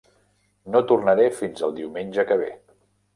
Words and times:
No 0.75 0.79
tornaré 0.91 1.27
fins 1.41 1.65
al 1.67 1.75
diumenge 1.81 2.25
que 2.31 2.39
ve. 2.43 2.49